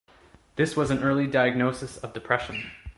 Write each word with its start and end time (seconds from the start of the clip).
This 0.55 0.75
was 0.75 0.89
an 0.89 1.03
early 1.03 1.27
diagnosis 1.27 1.97
of 1.97 2.11
depression. 2.13 2.71